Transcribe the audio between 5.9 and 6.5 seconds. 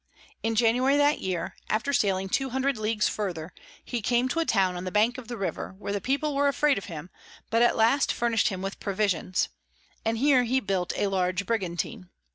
the People were